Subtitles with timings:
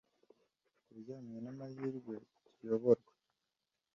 [0.83, 2.13] kubijyanye n'amahirwe
[2.57, 3.11] tuyoborwa